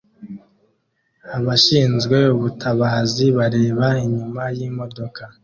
[1.37, 5.21] Abashinzwe ubutabazi bareba inyuma yimodoka